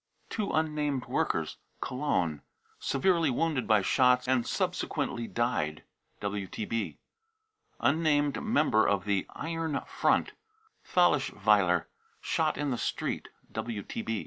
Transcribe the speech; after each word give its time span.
two 0.31 0.49
unnamed 0.49 1.05
workers, 1.05 1.57
Cologne, 1.79 2.41
severely 2.79 3.29
wounded 3.29 3.67
by 3.67 3.83
shots 3.83 4.27
and 4.27 4.47
subsequently 4.47 5.27
died. 5.27 5.83
(WTB.) 6.23 6.97
unnamed 7.79 8.41
member 8.43 8.87
of 8.87 9.05
the 9.05 9.25
44 9.35 9.45
iron 9.47 9.81
front," 9.85 10.31
Thalesschweiler, 10.83 11.85
shot 12.19 12.57
in 12.57 12.71
the 12.71 12.79
street. 12.79 13.29